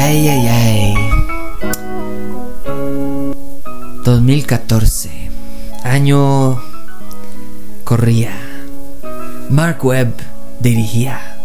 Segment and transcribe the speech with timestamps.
[0.00, 1.18] Ay, ay, ay, ay, ay.
[4.04, 5.10] 2014.
[5.82, 6.62] Año
[7.82, 8.30] corría.
[9.50, 10.14] Mark Webb
[10.60, 11.36] dirigía.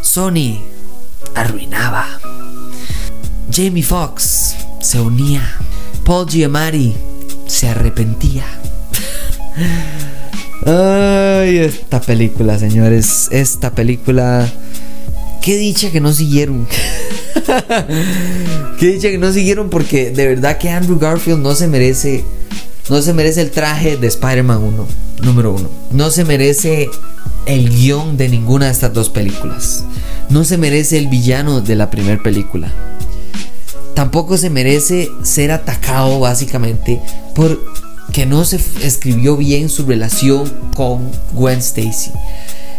[0.00, 0.62] Sony
[1.34, 2.06] arruinaba.
[3.52, 5.42] Jamie Foxx se unía.
[6.02, 6.96] Paul Giamatti
[7.46, 8.46] se arrepentía.
[10.64, 13.28] Ay, esta película, señores.
[13.30, 14.50] Esta película.
[15.42, 16.66] Qué dicha que no siguieron.
[18.78, 22.24] Qué dicha que no siguieron porque de verdad que Andrew Garfield no se merece.
[22.88, 24.86] No se merece el traje de Spider-Man 1,
[25.22, 25.70] número 1.
[25.90, 26.88] No se merece
[27.46, 29.84] el guion de ninguna de estas dos películas.
[30.28, 32.72] No se merece el villano de la primera película.
[33.94, 37.00] Tampoco se merece ser atacado básicamente
[37.34, 37.58] por
[38.12, 42.12] que no se escribió bien su relación con Gwen Stacy.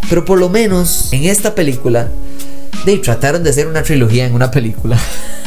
[0.10, 2.10] Pero por lo menos en esta película
[2.86, 4.98] de, trataron de hacer una trilogía en una película.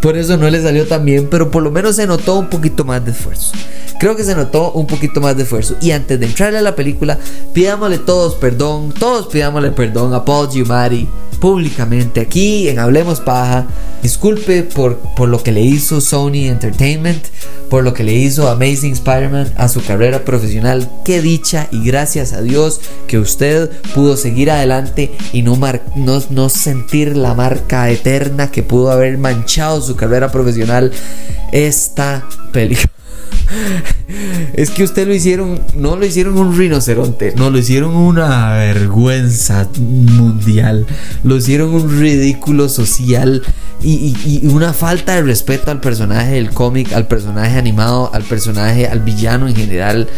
[0.00, 2.84] por eso no le salió tan bien, pero por lo menos se notó un poquito
[2.84, 3.52] más de esfuerzo.
[3.98, 5.76] Creo que se notó un poquito más de esfuerzo.
[5.80, 7.18] Y antes de entrarle a la película,
[7.52, 11.06] pidámosle todos perdón, todos pidámosle perdón a Paul Giamatti
[11.40, 13.66] públicamente aquí en Hablemos Paja.
[14.02, 17.26] Disculpe por, por lo que le hizo Sony Entertainment,
[17.68, 20.90] por lo que le hizo Amazing Spider-Man a su carrera profesional.
[21.04, 25.58] Qué dicha y gracias a Dios que usted pudo seguir adelante y no,
[25.96, 29.49] no, no sentir la marca eterna que pudo haber manchado
[29.80, 30.92] su carrera profesional
[31.52, 32.90] esta película.
[34.54, 39.68] Es que usted lo hicieron, no lo hicieron un rinoceronte, no lo hicieron una vergüenza
[39.78, 40.86] mundial,
[41.24, 43.42] lo hicieron un ridículo social
[43.82, 48.86] y, y, una falta de respeto al personaje del cómic, al personaje animado, al personaje,
[48.86, 50.08] al villano en general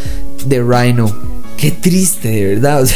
[0.47, 1.32] de Rhino.
[1.57, 2.89] Qué triste, de verdad.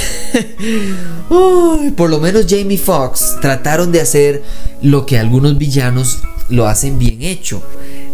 [1.96, 4.42] por lo menos Jamie Foxx trataron de hacer
[4.82, 6.18] lo que algunos villanos
[6.48, 7.62] lo hacen bien hecho.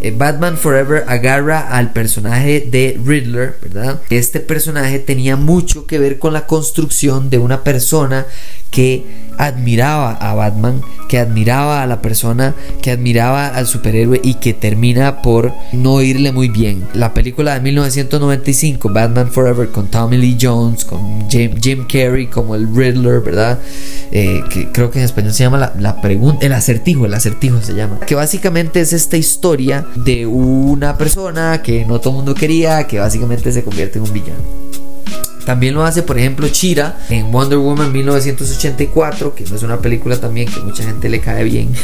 [0.02, 4.00] Eh, Batman Forever agarra al personaje de Riddler, ¿verdad?
[4.10, 8.26] Este personaje tenía mucho que ver con la construcción de una persona
[8.72, 9.04] que
[9.38, 15.22] admiraba a Batman, que admiraba a la persona, que admiraba al superhéroe y que termina
[15.22, 16.88] por no irle muy bien.
[16.94, 22.66] La película de 1995, Batman Forever, con Tommy Lee Jones, con Jim, Carrey como el
[22.74, 23.58] Riddler, ¿verdad?
[24.14, 27.62] Eh, que creo que en español se llama la, la pregunta, el acertijo, el acertijo
[27.62, 27.98] se llama.
[28.00, 32.98] Que básicamente es esta historia de una persona que no todo el mundo quería, que
[32.98, 34.62] básicamente se convierte en un villano.
[35.44, 40.20] También lo hace, por ejemplo, Chira en Wonder Woman 1984, que no es una película
[40.20, 41.74] también que mucha gente le cae bien.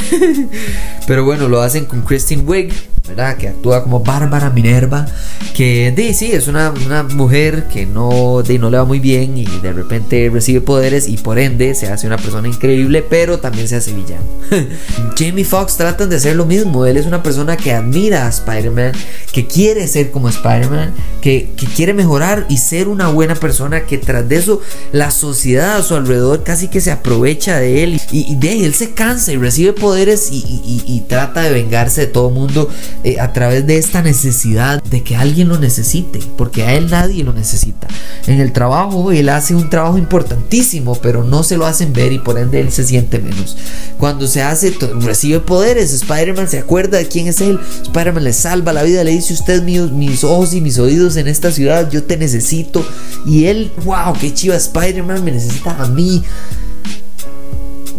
[1.06, 2.72] Pero bueno, lo hacen con Kristen Wiig,
[3.08, 3.36] ¿verdad?
[3.36, 5.06] Que actúa como Bárbara Minerva,
[5.54, 6.72] que de, sí, es una,
[7.14, 11.16] mujer que no, de, no le va muy bien y de repente recibe poderes y
[11.16, 14.24] por ende se hace una persona increíble, pero también se hace villano.
[15.18, 18.92] Jamie Foxx tratan de hacer lo mismo, él es una persona que admira a Spider-Man,
[19.32, 23.98] que quiere ser como Spider-Man, que, que quiere mejorar y ser una buena persona que
[23.98, 24.60] tras de eso
[24.92, 28.92] la sociedad a su alrededor casi que se aprovecha de él y, de él se
[28.92, 32.68] cansa y recibe poderes y, trata de vengarse de todo mundo
[33.04, 37.22] eh, a través de esta necesidad de que alguien lo necesite, porque a él nadie
[37.22, 37.86] lo necesita.
[38.26, 42.18] En el trabajo él hace un trabajo importantísimo, pero no se lo hacen ver y
[42.18, 43.56] por ende él se siente menos.
[43.98, 48.72] Cuando se hace, recibe poderes, Spider-Man se acuerda de quién es él, Spider-Man le salva
[48.72, 52.16] la vida, le dice usted mis, ojos y mis oídos en esta ciudad, yo te
[52.16, 52.84] necesito
[53.24, 56.24] y él, wow, qué chiva Spider-Man, me necesita a mí.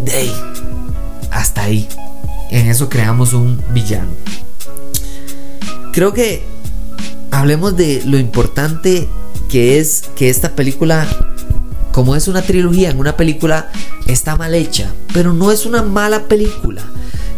[0.03, 0.31] De
[1.31, 1.87] hasta ahí.
[2.51, 4.09] En eso creamos un villano.
[5.99, 6.43] Creo que
[7.29, 9.09] hablemos de lo importante
[9.49, 11.05] que es que esta película,
[11.91, 13.69] como es una trilogía, en una película
[14.07, 16.83] está mal hecha, pero no es una mala película.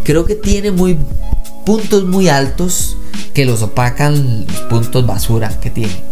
[0.04, 0.96] Creo que tiene muy
[1.66, 2.98] puntos muy altos
[3.34, 6.04] que los opacan los puntos basura que tiene.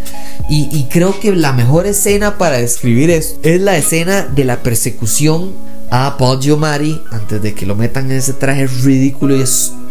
[0.49, 5.53] Y, creo que la mejor escena para describir esto es la escena de la persecución
[5.91, 9.41] a Paul Giamatti antes de que lo metan en ese traje ridículo y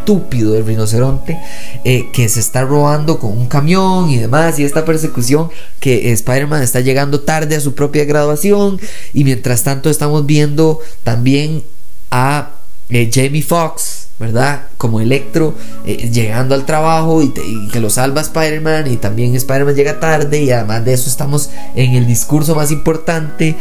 [0.09, 1.39] estúpido del rinoceronte
[1.85, 5.51] eh, que se está robando con un camión y demás y esta persecución
[5.81, 8.81] que Spider-Man está llegando tarde a su propia graduación
[9.13, 11.63] y mientras tanto estamos viendo también
[12.11, 12.53] a
[12.89, 14.63] eh, Jamie Foxx ¿verdad?
[14.79, 15.55] Como Electro
[15.87, 17.33] eh, llegando al trabajo y,
[17.71, 21.95] que lo salva Spider-Man y también Spider-Man llega tarde y además de eso estamos en
[21.95, 23.55] el discurso más importante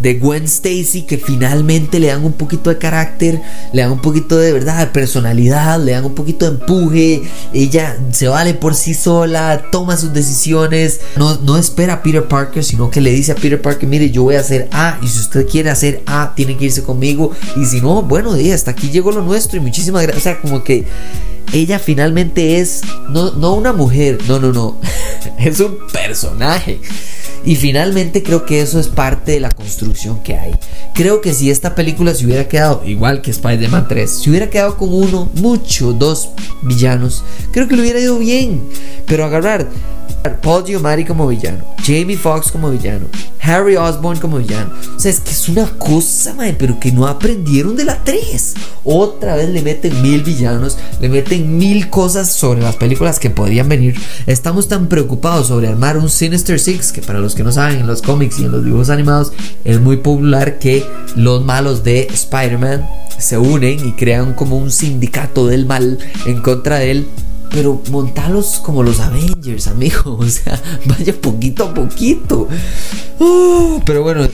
[0.00, 3.40] de Gwen Stacy que finalmente le dan un poquito de carácter,
[3.72, 7.96] le dan un poquito de verdad, de personalidad, le dan un poquito de empuje, ella
[8.12, 12.90] se vale por sí sola, toma sus decisiones, no, no espera a Peter Parker, sino
[12.90, 15.46] que le dice a Peter Parker, mire, yo voy a hacer A y si usted
[15.46, 17.30] quiere hacer A, tiene que irse conmigo.
[17.56, 20.64] Y si no, bueno, hasta aquí llegó lo nuestro y muchísimas gracias, o sea, como
[20.64, 20.84] que
[21.52, 24.80] ella finalmente es no, no una mujer, no, no, no,
[25.38, 26.80] es un personaje.
[27.46, 30.54] Y finalmente creo que eso es parte de la construcción que hay.
[30.94, 34.78] Creo que si esta película se hubiera quedado, igual que Spider-Man 3, si hubiera quedado
[34.78, 36.30] con uno, mucho, dos
[36.62, 38.62] villanos, creo que le hubiera ido bien.
[39.06, 39.68] Pero agarrar
[40.32, 43.06] Paul Giamatti como villano, Jamie Foxx como villano,
[43.40, 44.72] Harry Osborn como villano.
[44.96, 48.54] O sea, es que es una cosa, madre, pero que no aprendieron de la 3.
[48.84, 53.68] Otra vez le meten mil villanos, le meten mil cosas sobre las películas que podrían
[53.68, 54.00] venir.
[54.26, 57.86] Estamos tan preocupados sobre armar un Sinister Six, que para los que no saben, en
[57.86, 59.32] los cómics y en los dibujos animados
[59.64, 60.86] es muy popular que
[61.16, 62.88] los malos de Spider-Man
[63.18, 67.08] se unen y crean como un sindicato del mal en contra de él
[67.54, 70.18] pero montalos como los Avengers, amigo.
[70.24, 72.48] O sea, vaya poquito a poquito.
[73.20, 74.28] Uh, pero bueno,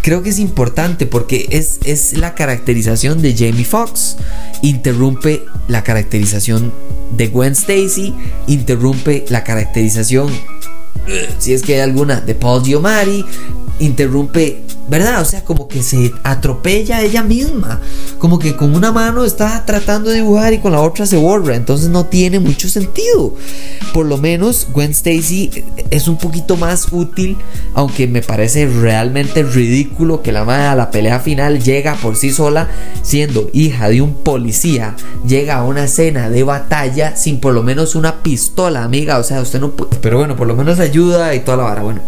[0.00, 4.16] creo que es importante porque es, es la caracterización de Jamie Foxx.
[4.62, 6.72] Interrumpe la caracterización
[7.10, 8.14] de Gwen Stacy.
[8.46, 10.30] Interrumpe la caracterización,
[11.38, 13.24] si es que hay alguna, de Paul Giamatti.
[13.82, 15.22] Interrumpe ¿Verdad?
[15.22, 17.80] O sea, como que se atropella ella misma.
[18.18, 21.54] Como que con una mano está tratando de dibujar y con la otra se borra.
[21.54, 23.34] Entonces no tiene mucho sentido.
[23.94, 27.38] Por lo menos Gwen Stacy es un poquito más útil.
[27.74, 32.30] Aunque me parece realmente ridículo que la madre a la pelea final llega por sí
[32.32, 32.68] sola.
[33.02, 34.96] Siendo hija de un policía.
[35.26, 39.18] Llega a una escena de batalla sin por lo menos una pistola, amiga.
[39.18, 39.96] O sea, usted no puede.
[40.02, 41.82] Pero bueno, por lo menos ayuda y toda la vara.
[41.82, 42.02] Bueno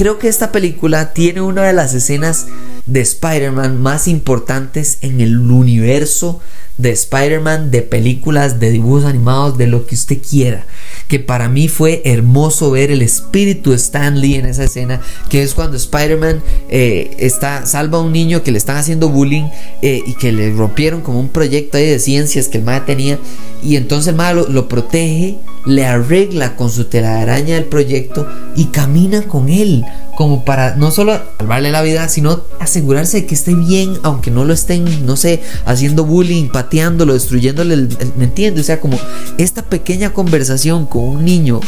[0.00, 2.46] creo que esta película tiene una de las escenas
[2.86, 6.40] de Spider-Man más importantes en el universo
[6.80, 10.66] de Spider-Man, de películas, de dibujos animados, de lo que usted quiera.
[11.08, 15.42] Que para mí fue hermoso ver el espíritu de Stan Lee en esa escena, que
[15.42, 19.48] es cuando Spider-Man eh, está, salva a un niño que le están haciendo bullying
[19.82, 23.18] eh, y que le rompieron como un proyecto ahí de ciencias que el MAE tenía.
[23.62, 25.36] Y entonces el MAE lo, protege,
[25.66, 29.84] le arregla con su telaraña el proyecto y camina con él
[30.20, 34.44] como para no solo salvarle la vida, sino asegurarse de que esté bien, aunque no
[34.44, 38.62] lo estén, no sé, haciendo bullying, destruyéndole, el, ¿me entiendes?
[38.62, 38.98] O sea, como
[39.38, 41.60] esta pequeña conversación con un niño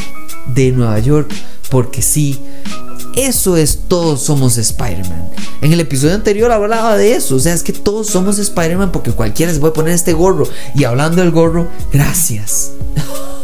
[0.47, 1.31] de Nueva York,
[1.69, 2.39] porque sí,
[3.15, 5.29] eso es todos somos Spider-Man.
[5.61, 7.35] En el episodio anterior hablaba de eso.
[7.35, 10.47] O sea, es que todos somos Spider-Man porque cualquiera se puede poner este gorro.
[10.75, 12.71] Y hablando del gorro, gracias.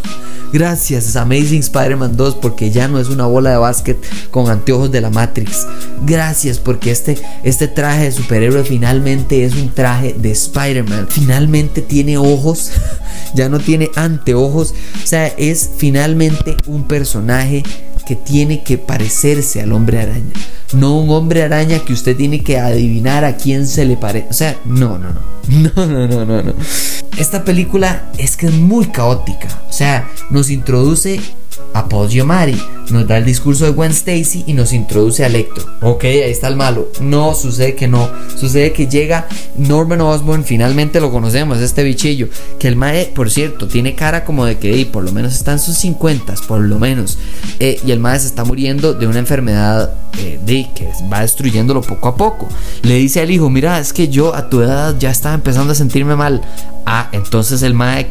[0.52, 3.98] Gracias Amazing Spider-Man 2 porque ya no es una bola de básquet
[4.32, 5.68] con anteojos de la Matrix.
[6.06, 11.08] Gracias porque este, este traje de superhéroe finalmente es un traje de Spider-Man.
[11.10, 12.72] Finalmente tiene ojos,
[13.36, 14.74] ya no tiene anteojos.
[15.04, 17.64] O sea, es finalmente un personaje
[18.06, 20.34] que tiene que parecerse al hombre araña.
[20.74, 24.28] No un hombre araña que usted tiene que adivinar a quién se le parece.
[24.30, 25.40] O sea, no, no, no.
[25.50, 26.54] No, no, no, no, no.
[27.18, 29.48] Esta película es que es muy caótica.
[29.68, 31.20] O sea, nos introduce
[31.74, 32.60] a Paul Giamatti,
[32.90, 35.66] nos da el discurso de Gwen Stacy y nos introduce a Electro.
[35.82, 36.90] Ok, ahí está el malo.
[37.02, 38.10] No, sucede que no.
[38.36, 42.30] Sucede que llega Norman Osborn, finalmente lo conocemos, este bichillo.
[42.58, 45.60] Que el Mae, por cierto, tiene cara como de que por lo menos está en
[45.60, 47.18] sus 50, por lo menos.
[47.60, 51.82] Eh, y el Mae se está muriendo de una enfermedad eh, de, que va destruyéndolo
[51.82, 52.48] poco a poco.
[52.82, 55.76] Le dice al hijo, mira, es que yo a tu edad ya estaba empezando a
[55.76, 56.42] sentirme mal.
[56.86, 58.10] Ah, entonces el Mae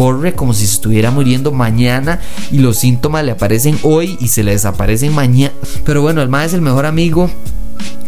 [0.00, 4.52] corre como si estuviera muriendo mañana y los síntomas le aparecen hoy y se le
[4.52, 5.52] desaparecen mañana.
[5.84, 7.30] Pero bueno, el Mae es el mejor amigo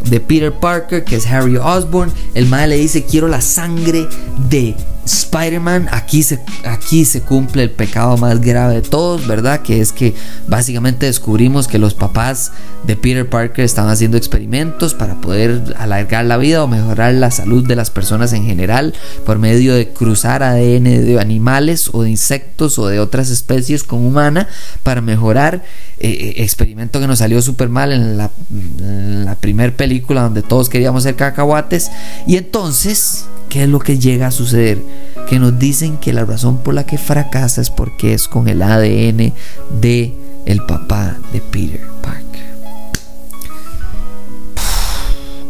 [0.09, 2.11] de Peter Parker, que es Harry Osborn.
[2.33, 4.09] El Mae le dice, quiero la sangre
[4.49, 9.63] de Spider-Man, aquí se, aquí se cumple el pecado más grave de todos, ¿verdad?
[9.63, 10.15] Que es que
[10.47, 12.53] básicamente descubrimos que los papás
[12.85, 17.67] de Peter Parker estaban haciendo experimentos para poder alargar la vida o mejorar la salud
[17.67, 18.95] de las personas en general
[19.27, 24.05] por medio de cruzar ADN de animales o de insectos o de otras especies con
[24.05, 24.49] humana
[24.83, 25.63] para mejorar.
[25.99, 30.43] Eh, eh, experimento que nos salió súper mal en la, en la primera película donde
[30.43, 31.91] todos queríamos ser cacahuates.
[32.27, 34.83] Y entonces ¿Qué es lo que llega a suceder?
[35.29, 38.63] Que nos dicen que la razón por la que fracasa es porque es con el
[38.63, 39.35] ADN
[39.79, 40.17] de
[40.47, 42.55] el papá de Peter Parker.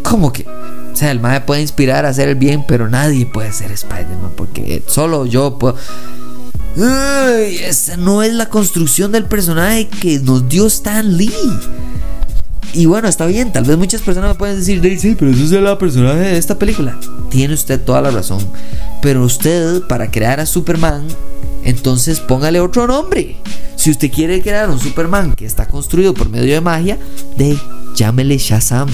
[0.03, 0.45] ¿Cómo que?
[0.49, 4.33] O sea, el mae puede inspirar a hacer el bien, pero nadie puede ser Spider-Man
[4.37, 5.77] porque solo yo puedo.
[6.75, 11.33] Uy, esa no es la construcción del personaje que nos dio Stan Lee.
[12.75, 15.51] Y bueno, está bien, tal vez muchas personas me pueden decir, sí, pero eso es
[15.63, 16.99] la personaje de esta película.
[17.29, 18.41] Tiene usted toda la razón.
[19.03, 21.07] Pero usted, para crear a Superman,
[21.65, 23.37] entonces póngale otro nombre.
[23.77, 26.99] Si usted quiere crear un Superman que está construido por medio de magia,
[27.37, 27.59] de
[27.95, 28.89] llámele Shazam.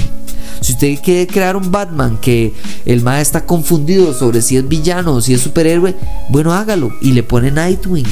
[0.60, 2.52] Si usted quiere crear un Batman que
[2.84, 5.94] el más está confundido sobre si es villano o si es superhéroe,
[6.30, 8.06] bueno, hágalo y le pone Nightwing.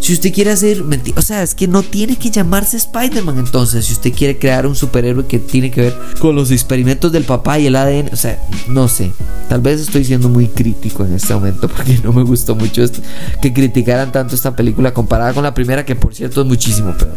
[0.00, 0.84] Si usted quiere hacer,
[1.16, 4.74] o sea, es que no tiene que llamarse Spider-Man entonces, si usted quiere crear un
[4.74, 8.42] superhéroe que tiene que ver con los experimentos del papá y el ADN, o sea,
[8.68, 9.12] no sé,
[9.48, 13.00] tal vez estoy siendo muy crítico en este momento porque no me gustó mucho esto,
[13.42, 17.14] que criticaran tanto esta película comparada con la primera que por cierto es muchísimo peor.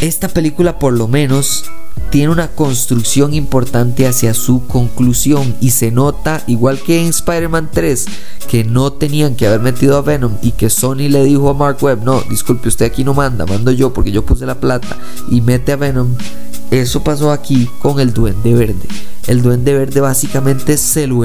[0.00, 1.64] Esta película por lo menos
[2.10, 8.06] tiene una construcción importante hacia su conclusión y se nota, igual que en Spider-Man 3,
[8.48, 11.78] que no tenían que haber metido a Venom y que Sony le dijo a Mark
[11.80, 14.98] Webb, no, disculpe, usted aquí no manda, mando yo porque yo puse la plata
[15.30, 16.14] y mete a Venom.
[16.70, 18.88] Eso pasó aquí con el Duende Verde
[19.26, 21.24] el duende verde básicamente se lo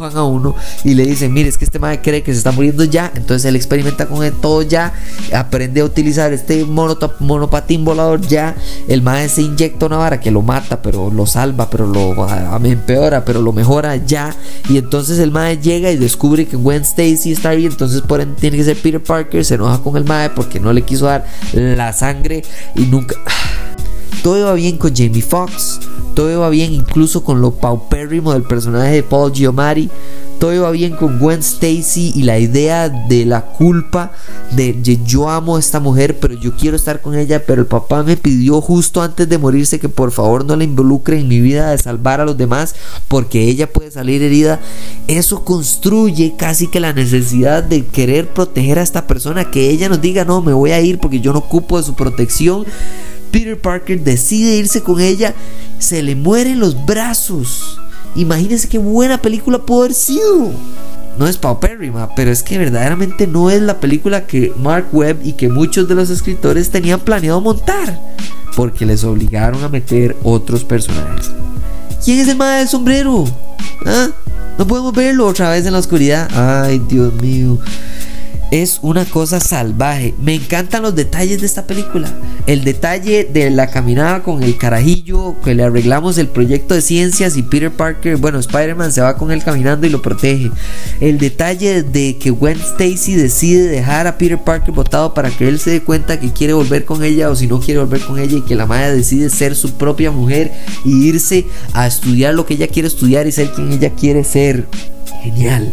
[0.00, 2.84] a uno y le dicen, mire, es que este madre cree que se está muriendo
[2.84, 4.92] ya, entonces él experimenta con él todo ya,
[5.34, 10.42] aprende a utilizar este monopatín volador ya, el madre se inyecta una vara que lo
[10.42, 12.14] mata, pero lo salva, pero lo
[12.64, 14.34] empeora, pero lo mejora ya,
[14.68, 18.36] y entonces el madre llega y descubre que Gwen Stacy está ahí, entonces por ende
[18.40, 21.26] tiene que ser Peter Parker, se enoja con el madre porque no le quiso dar
[21.52, 22.42] la sangre
[22.74, 23.16] y nunca...
[24.22, 25.80] Todo iba bien con Jamie Foxx,
[26.14, 29.88] todo iba bien incluso con lo paupérrimo del personaje de Paul Giamatti,
[30.38, 34.12] todo iba bien con Gwen Stacy y la idea de la culpa
[34.52, 38.02] de, yo amo a esta mujer, pero yo quiero estar con ella, pero el papá
[38.02, 41.70] me pidió justo antes de morirse que por favor no la involucre en mi vida
[41.70, 42.74] de salvar a los demás
[43.08, 44.60] porque ella puede salir herida.
[45.08, 50.00] Eso construye casi que la necesidad de querer proteger a esta persona, que ella nos
[50.00, 52.64] diga, no, me voy a ir porque yo no ocupo de su protección
[53.30, 55.34] Peter Parker decide irse con ella,
[55.78, 57.78] se le mueren los brazos.
[58.14, 60.52] Imagínense qué buena película pudo haber sido.
[61.18, 65.32] No es paupérrima, pero es que verdaderamente no es la película que Mark Webb y
[65.32, 68.00] que muchos de los escritores tenían planeado montar,
[68.54, 71.30] porque les obligaron a meter otros personajes.
[72.04, 73.24] ¿Quién es el madre del sombrero?
[73.84, 74.08] ¿Ah?
[74.58, 76.28] No podemos verlo otra vez en la oscuridad.
[76.32, 77.58] Ay, Dios mío
[78.50, 80.14] es una cosa salvaje.
[80.20, 82.10] Me encantan los detalles de esta película.
[82.46, 87.36] El detalle de la caminada con el carajillo, que le arreglamos el proyecto de ciencias
[87.36, 90.50] y Peter Parker, bueno, Spider-Man se va con él caminando y lo protege.
[91.00, 95.58] El detalle de que Gwen Stacy decide dejar a Peter Parker botado para que él
[95.58, 98.38] se dé cuenta que quiere volver con ella o si no quiere volver con ella
[98.38, 100.52] y que la madre decide ser su propia mujer
[100.84, 104.66] y irse a estudiar lo que ella quiere estudiar y ser quien ella quiere ser.
[105.22, 105.72] Genial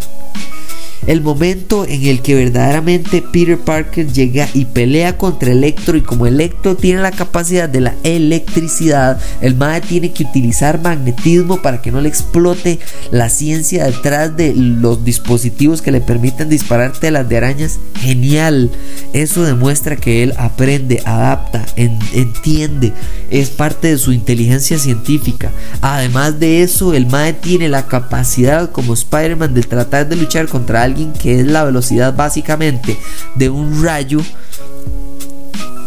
[1.08, 6.26] el momento en el que verdaderamente Peter Parker llega y pelea contra Electro y como
[6.26, 11.92] Electro tiene la capacidad de la electricidad, el MAE tiene que utilizar magnetismo para que
[11.92, 12.80] no le explote
[13.12, 17.80] la ciencia detrás de los dispositivos que le permiten disparar telas de arañas.
[18.00, 18.72] Genial.
[19.14, 22.94] Eso demuestra que él aprende, adapta, entiende,
[23.30, 25.52] es parte de su inteligencia científica.
[25.82, 30.84] Además de eso, el MAE tiene la capacidad como Spider-Man de tratar de luchar contra
[30.84, 32.98] alguien que es la velocidad básicamente
[33.36, 34.22] de un rayo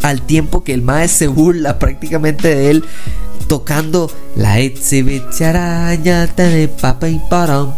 [0.02, 2.84] al tiempo que el maestro se burla prácticamente de él
[3.48, 4.60] tocando la
[5.44, 7.74] araña de papa y parón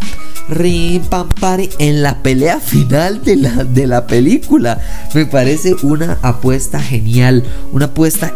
[1.78, 4.80] en la pelea final de la, de la película.
[5.14, 8.33] Me parece una apuesta genial, una apuesta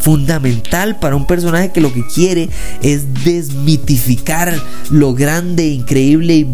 [0.00, 2.48] fundamental para un personaje que lo que quiere
[2.82, 4.54] es desmitificar
[4.90, 6.46] lo grande, increíble y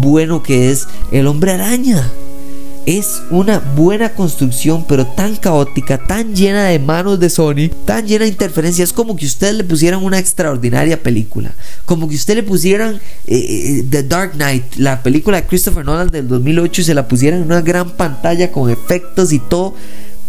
[0.00, 2.10] bueno que es el hombre araña
[2.88, 8.24] es una buena construcción, pero tan caótica, tan llena de manos de Sony, tan llena
[8.24, 11.52] de interferencias, como que ustedes le pusieran una extraordinaria película.
[11.84, 12.94] Como que usted le pusieran
[13.26, 17.06] eh, eh, The Dark Knight, la película de Christopher Nolan del 2008, y se la
[17.06, 19.74] pusieran en una gran pantalla con efectos y todo,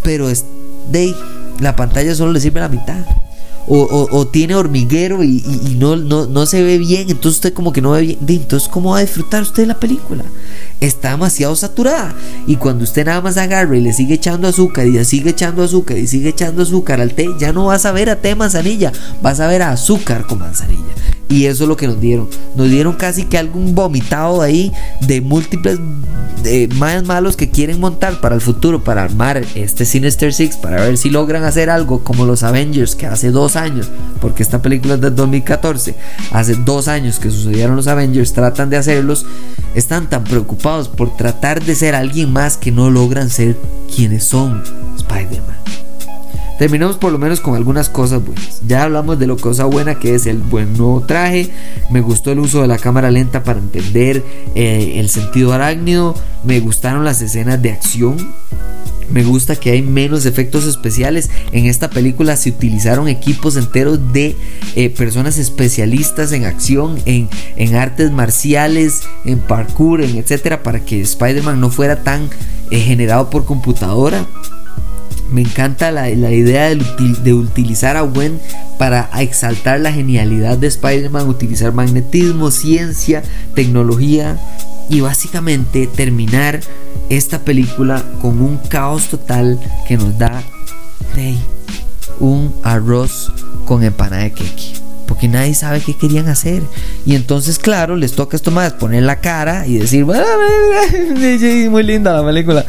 [0.04, 0.44] pero es
[0.92, 1.16] de
[1.62, 3.06] la pantalla solo le sirve la mitad
[3.72, 5.42] o, tiene hormiguero y,
[5.78, 8.98] no, no, se ve bien, entonces usted como que no ve bien, entonces ¿cómo va
[8.98, 10.24] a disfrutar usted de la película?
[10.82, 12.16] Está demasiado saturada
[12.48, 15.64] y cuando usted nada más agarra y le sigue echando azúcar y le sigue echando
[15.64, 18.92] azúcar y sigue echando azúcar al té, ya no vas a ver a té manzanilla,
[19.22, 20.94] vas a ver a azúcar con manzanilla.
[21.28, 22.28] Y eso es lo que nos dieron.
[22.56, 25.80] Nos dieron casi que algún vomitado ahí de múltiples
[26.76, 30.98] más malos que quieren montar para el futuro, para armar este Sinister Six, para ver
[30.98, 33.90] si logran hacer algo como los Avengers, que hace dos años,
[34.22, 35.96] porque esta película es de 2014,
[36.32, 39.26] hace dos años que sucedieron los Avengers, tratan de hacerlos,
[39.76, 43.58] están tan preocupados por tratar de ser alguien más que no logran ser
[43.94, 44.64] quienes son
[44.98, 45.58] Spider-Man.
[46.60, 48.62] Terminamos por lo menos con algunas cosas buenas.
[48.68, 51.50] Ya hablamos de lo cosa buena que es el buen nuevo traje.
[51.90, 54.22] Me gustó el uso de la cámara lenta para entender
[54.56, 56.16] eh, el sentido arácnido.
[56.44, 58.34] Me gustaron las escenas de acción.
[59.10, 61.30] Me gusta que hay menos efectos especiales.
[61.54, 64.36] En esta película se utilizaron equipos enteros de
[64.76, 71.00] eh, personas especialistas en acción, en, en, artes marciales, en parkour, en etcétera, para que
[71.00, 72.30] Spider-Man no fuera tan
[72.70, 74.28] eh, generado por computadora.
[75.32, 78.40] Me encanta la, idea de, utilizar a Gwen
[78.78, 83.22] para exaltar la genialidad de Spider-Man, utilizar magnetismo, ciencia,
[83.54, 84.40] tecnología
[84.90, 86.62] y básicamente terminar
[87.10, 90.42] esta película con un caos total que nos da
[92.20, 93.32] un arroz
[93.66, 96.62] con empanada de queque porque nadie sabe qué querían hacer.
[97.04, 102.24] Y entonces, claro, les toca esto más, poner la cara y decir, muy linda la
[102.24, 102.64] película.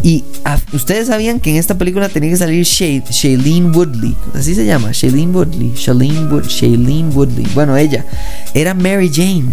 [0.00, 4.64] Y ah, ustedes sabían que en esta película tenía que salir Shailene Woodley, así se
[4.64, 7.48] llama, Shailene Woodley, Shailene, Wood, Shailene Woodley.
[7.54, 8.06] Bueno, ella
[8.54, 9.46] era Mary Jane.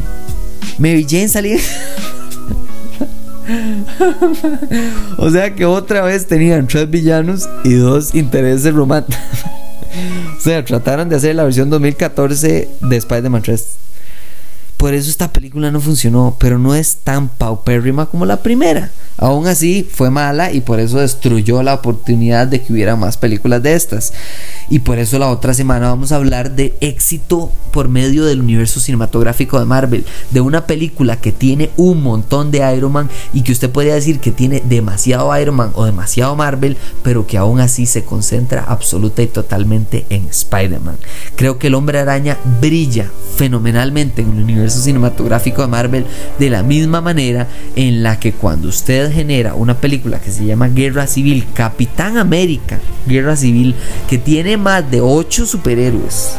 [0.78, 1.58] Mary Jane salía...
[5.18, 9.24] o sea que otra vez tenían tres villanos y dos intereses románticos.
[10.38, 13.68] o sea, trataron de hacer la versión 2014 de Spider-Man 3.
[14.78, 18.92] Por eso esta película no funcionó, pero no es tan paupérrima como la primera.
[19.18, 23.64] Aún así, fue mala y por eso destruyó la oportunidad de que hubiera más películas
[23.64, 24.14] de estas.
[24.70, 28.80] Y por eso la otra semana vamos a hablar de éxito por medio del universo
[28.80, 30.06] cinematográfico de Marvel.
[30.30, 34.20] De una película que tiene un montón de Iron Man y que usted podría decir
[34.20, 39.24] que tiene demasiado Iron Man o demasiado Marvel, pero que aún así se concentra absoluta
[39.24, 40.98] y totalmente en Spider-Man.
[41.36, 46.06] Creo que el hombre araña brilla fenomenalmente en el universo cinematográfico de Marvel
[46.40, 50.68] de la misma manera en la que cuando usted genera una película que se llama
[50.68, 53.76] Guerra Civil, Capitán América, Guerra Civil,
[54.10, 56.38] que tiene más de 8 superhéroes.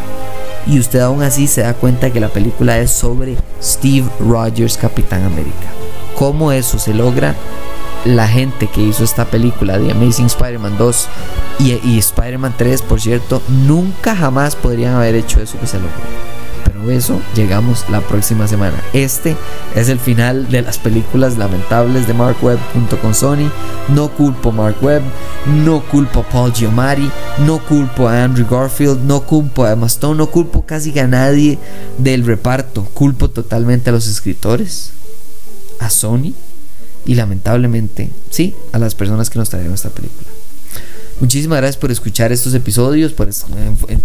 [0.66, 5.24] Y usted aún así se da cuenta que la película es sobre Steve Rogers, Capitán
[5.24, 5.68] América.
[6.14, 7.34] ¿Cómo eso se logra?
[8.04, 11.08] La gente que hizo esta película de Amazing Spider-Man 2
[11.60, 16.37] y, y Spider-Man 3, por cierto, nunca jamás podrían haber hecho eso que se logró
[16.90, 18.76] eso llegamos la próxima semana.
[18.92, 19.36] Este
[19.74, 23.50] es el final de las películas lamentables de Mark Webb junto con Sony.
[23.88, 25.02] No culpo a Mark Webb,
[25.64, 27.10] no culpo a Paul Giamatti,
[27.46, 31.58] no culpo a Andrew Garfield, no culpo a Emma Stone, no culpo casi a nadie
[31.98, 32.84] del reparto.
[32.94, 34.92] Culpo totalmente a los escritores,
[35.80, 36.34] a Sony
[37.04, 40.37] y lamentablemente, sí, a las personas que nos trajeron esta película.
[41.20, 43.28] Muchísimas gracias por escuchar estos episodios, por,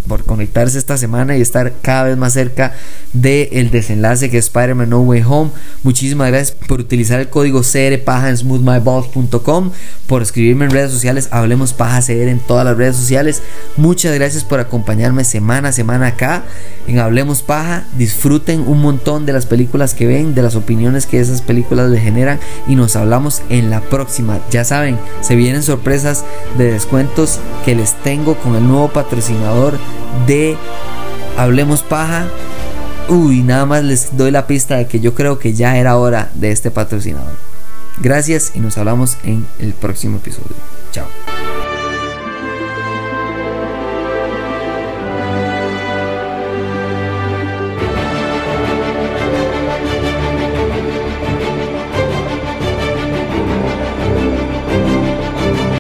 [0.08, 2.74] por conectarse esta semana y estar cada vez más cerca
[3.14, 5.52] del desenlace que es Spider-Man No Way Home.
[5.84, 9.72] Muchísimas gracias por utilizar el código CRPaja en smoothmyballs.com,
[10.08, 13.44] por escribirme en redes sociales, Hablemos Paja CR en todas las redes sociales.
[13.78, 16.46] Muchas gracias por acompañarme semana a semana acá
[16.88, 17.86] en Hablemos Paja.
[17.96, 22.00] Disfruten un montón de las películas que ven, de las opiniones que esas películas le
[22.00, 24.40] generan y nos hablamos en la próxima.
[24.50, 26.26] Ya saben, se vienen sorpresas
[26.58, 27.03] de descuento
[27.66, 29.78] que les tengo con el nuevo patrocinador
[30.28, 30.58] de
[31.38, 32.28] Hablemos Paja.
[33.10, 36.30] Uy, nada más les doy la pista de que yo creo que ya era hora
[36.36, 37.34] de este patrocinador.
[38.02, 40.56] Gracias y nos hablamos en el próximo episodio.
[40.92, 41.23] Chao.